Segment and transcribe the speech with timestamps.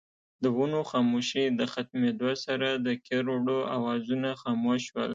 [0.43, 5.09] د ونو خاموشۍ د ختمېدو سره دکيرړو اوازونه خاموش شول